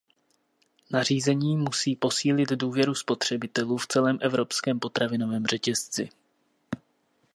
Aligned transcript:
Nařízení 0.91 1.57
musí 1.57 1.95
posílit 1.95 2.49
důvěru 2.49 2.95
spotřebitelů 2.95 3.77
v 3.77 3.87
celém 3.87 4.17
evropském 4.21 4.79
potravinovém 4.79 5.45
řetězci. 5.45 6.09